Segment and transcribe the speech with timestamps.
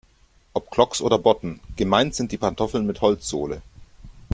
[0.55, 3.61] Ob Clogs oder Botten, gemeint sind die Pantoffeln mit Holzsohle.